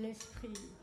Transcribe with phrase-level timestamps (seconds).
[0.00, 0.81] l'esprit.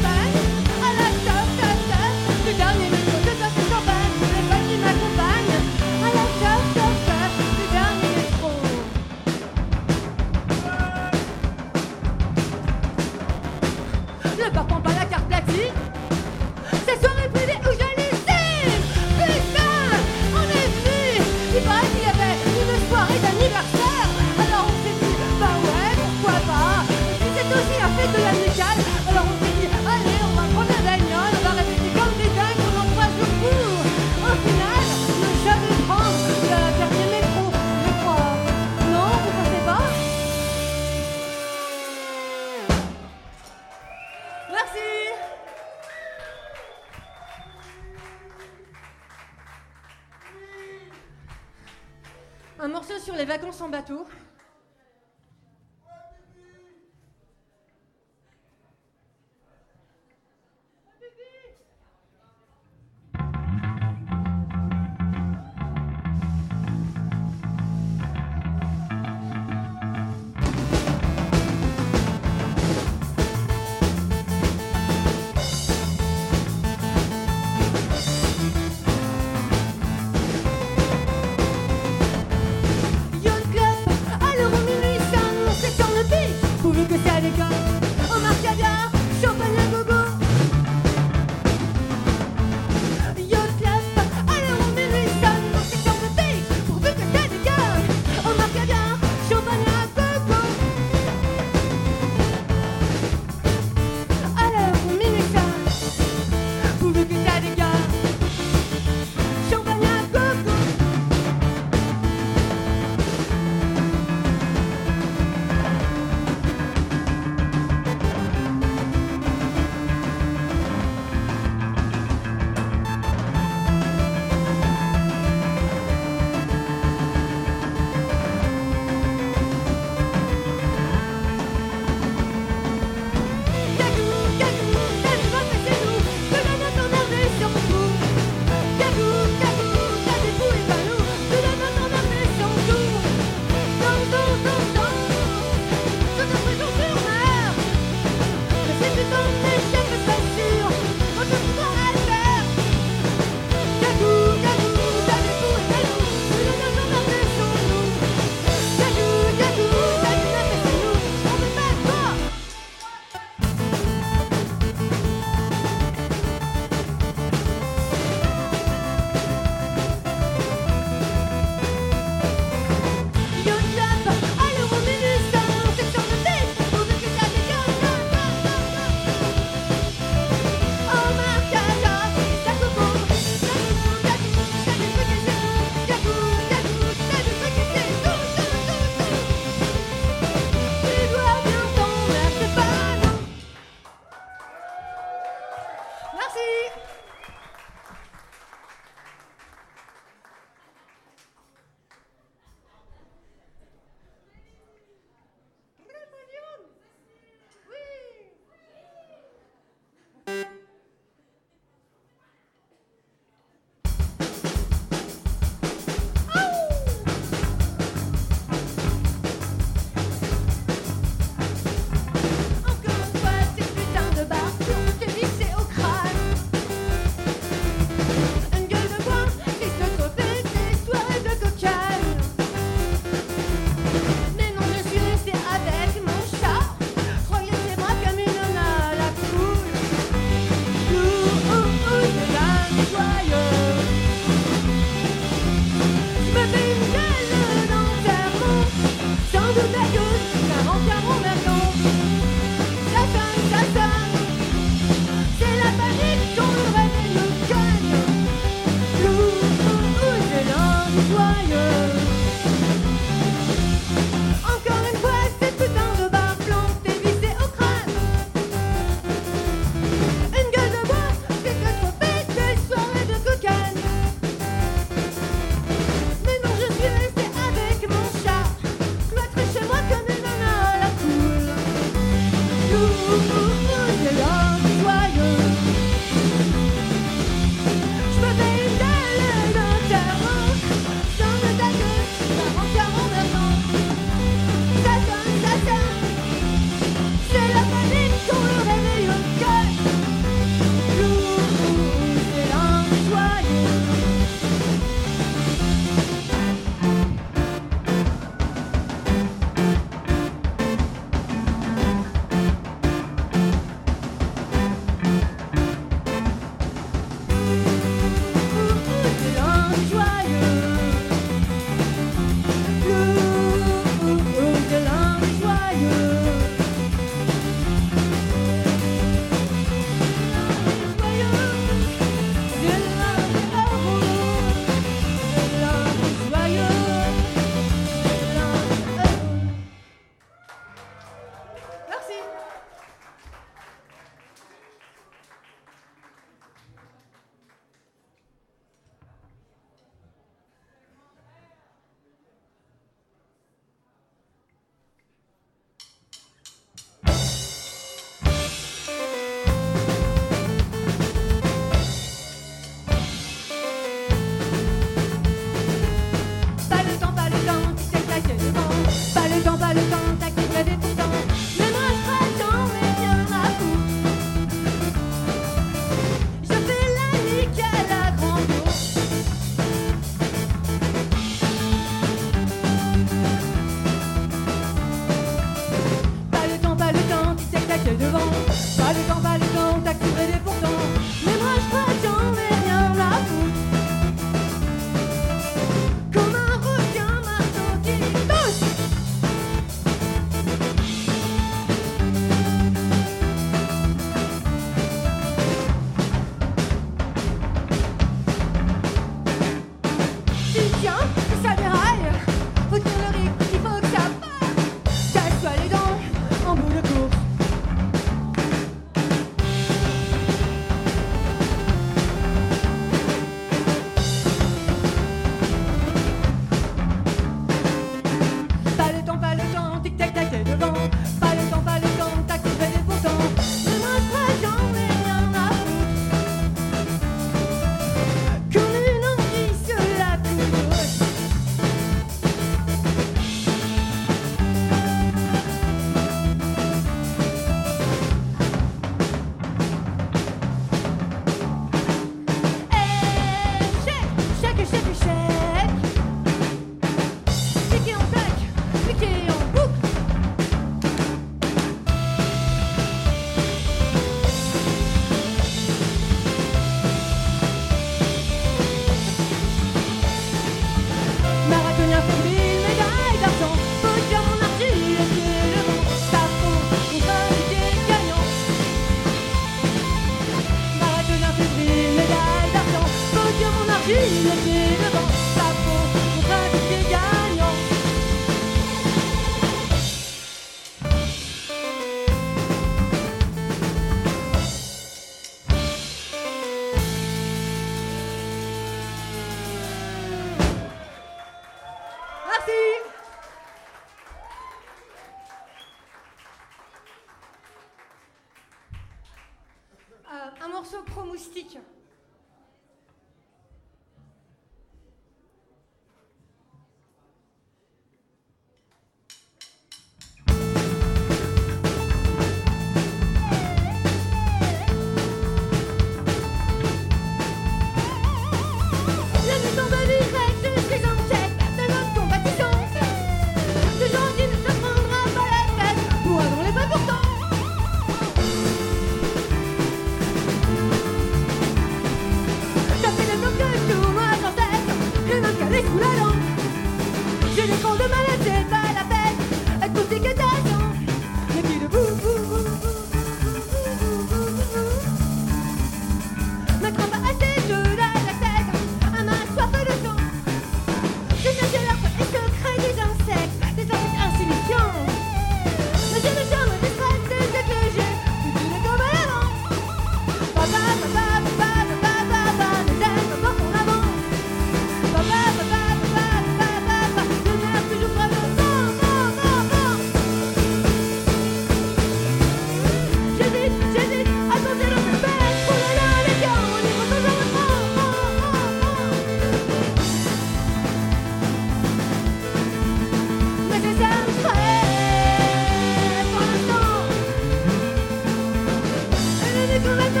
[599.63, 600.00] Let's go.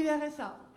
[0.00, 0.69] 一边还小。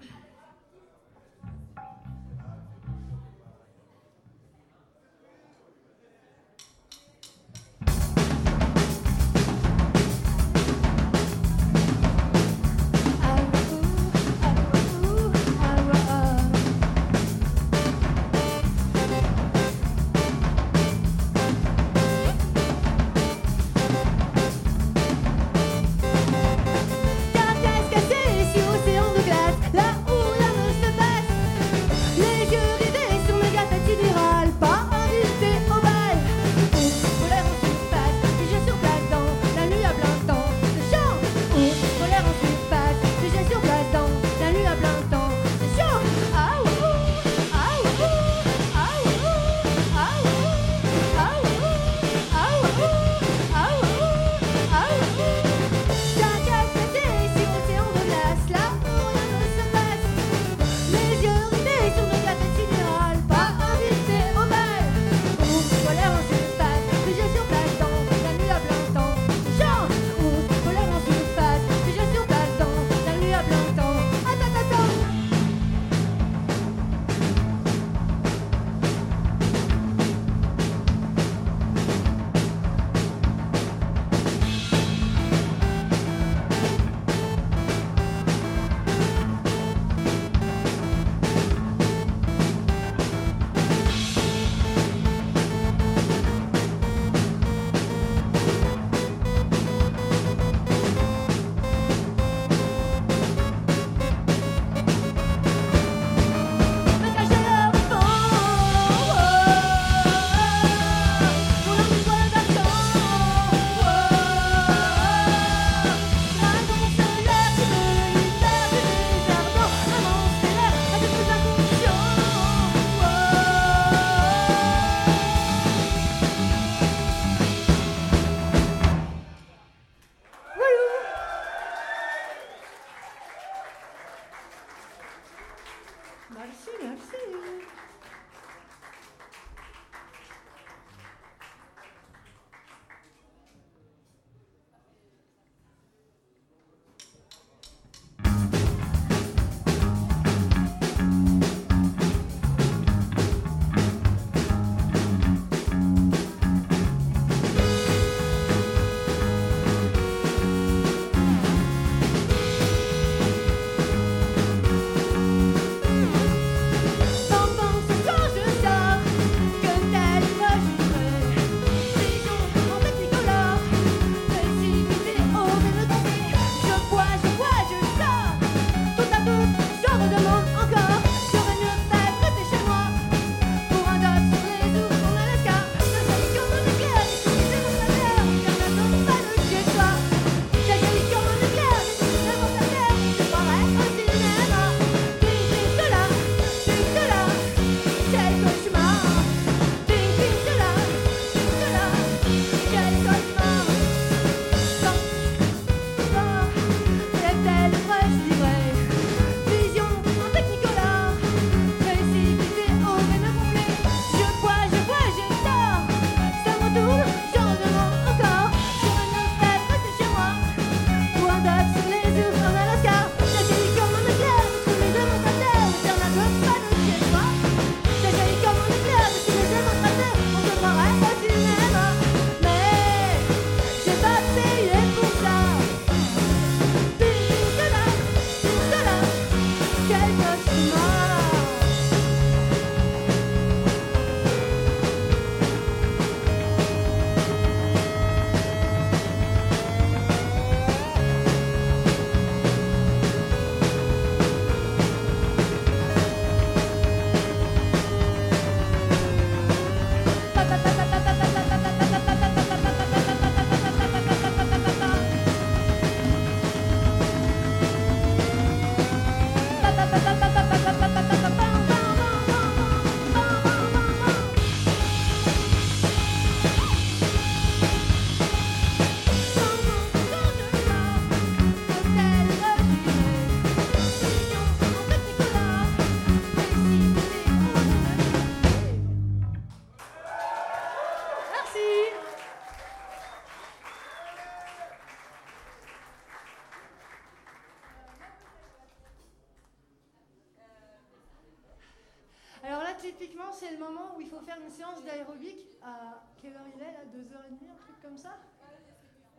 [304.42, 305.38] Une séance d'aérobic.
[305.62, 308.18] À quelle heure il est là 2h30, un truc comme ça?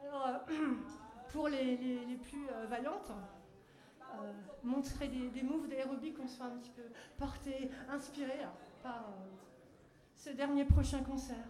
[0.02, 0.74] Alors, euh,
[1.32, 3.10] pour les, plus euh, vaillantes,
[4.00, 6.82] euh, montrer des, des moves d'aérobic, on se un petit peu
[7.18, 8.40] porter, inspirer
[8.82, 9.12] par
[10.16, 11.46] ce dernier prochain concert.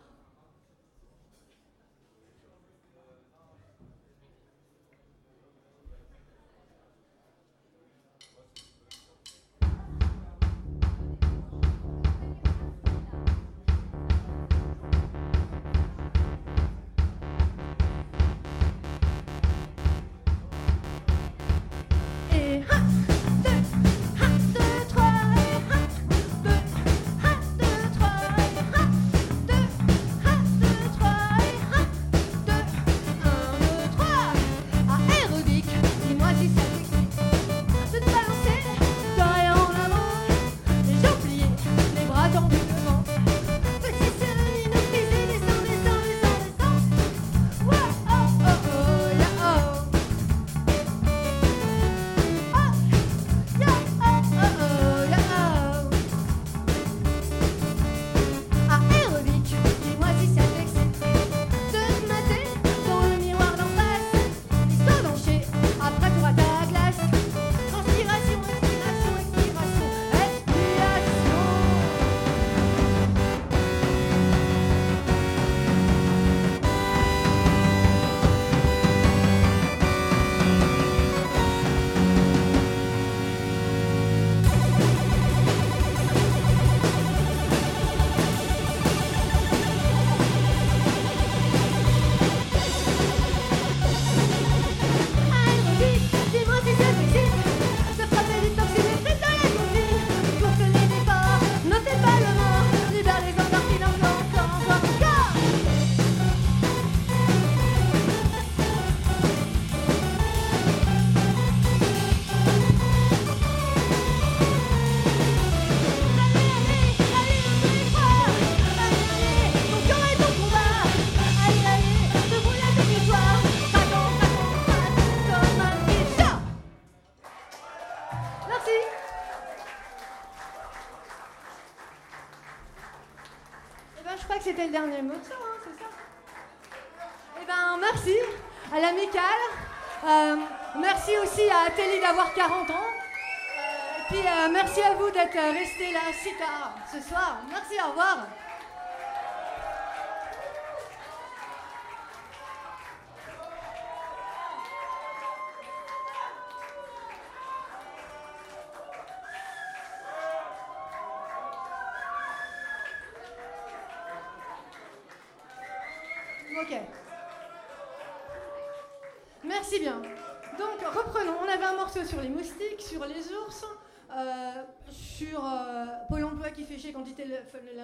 [140.76, 142.74] Merci aussi à Telly d'avoir 40 ans.
[142.74, 147.38] Euh, et puis, euh, merci à vous d'être restés là si tard ce soir.
[147.50, 148.26] Merci, au revoir.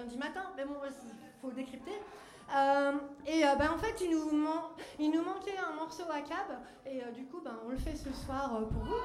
[0.01, 0.91] Lundi matin, mais bon, il
[1.41, 1.99] faut décrypter.
[2.53, 2.91] Euh,
[3.25, 4.43] et ben, en fait, il nous,
[4.99, 8.11] il nous manquait un morceau à cab, et du coup, ben, on le fait ce
[8.11, 8.95] soir pour vous.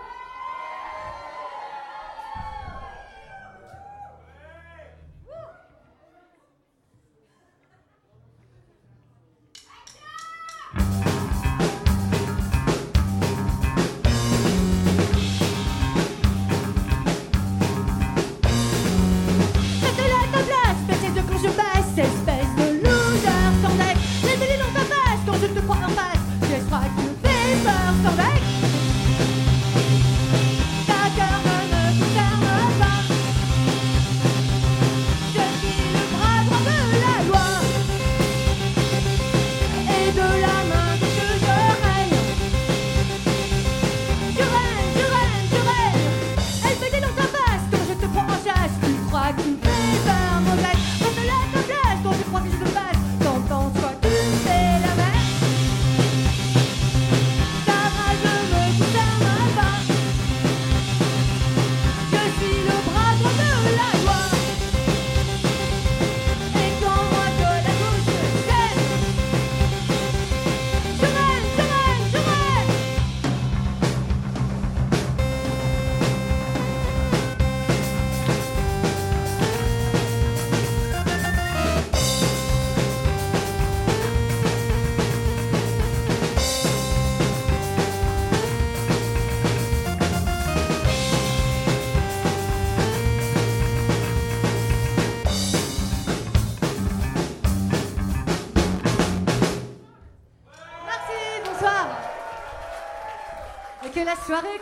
[104.24, 104.60] soirée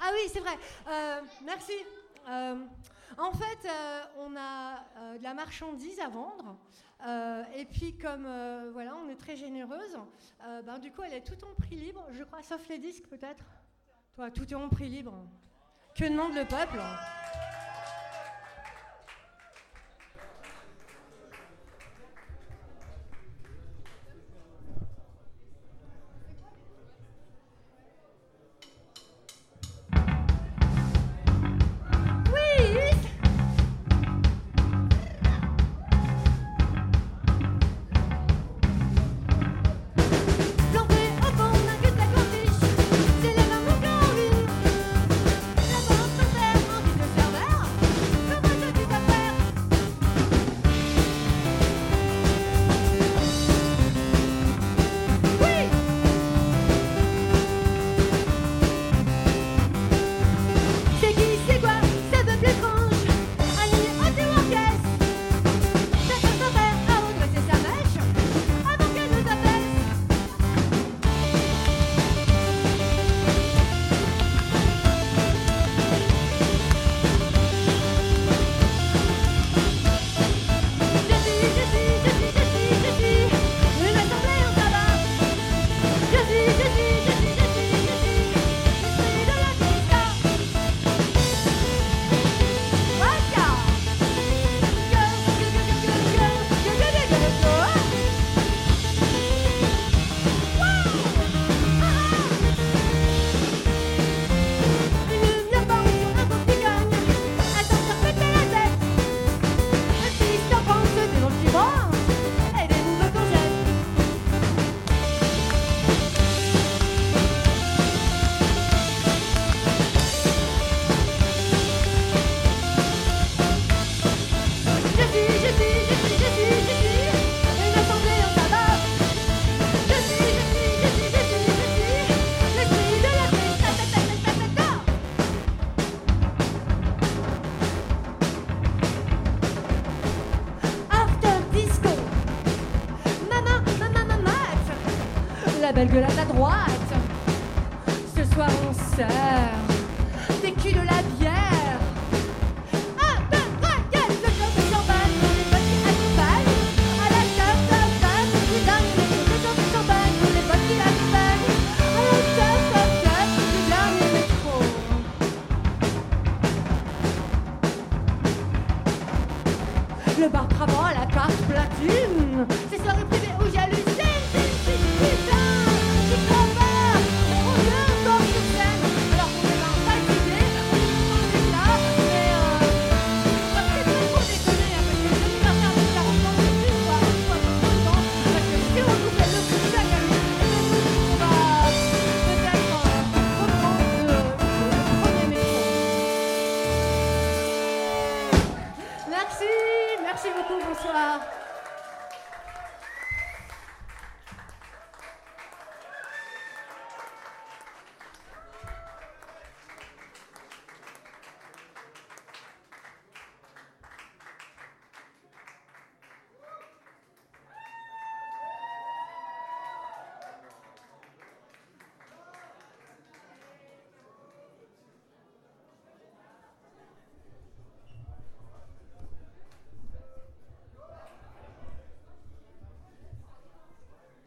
[0.00, 0.58] Ah oui, c'est vrai.
[0.88, 1.72] Euh, merci.
[2.28, 2.56] Euh,
[3.18, 6.56] en fait, euh, on a de la marchandise à vendre.
[7.56, 8.26] et puis, comme
[8.72, 9.98] voilà, on est très généreuse,
[10.64, 13.44] ben, du coup, elle est tout en prix libre, je crois, sauf les disques peut-être.
[14.14, 15.14] Toi, tout est en prix libre.
[15.94, 16.80] Que demande le peuple?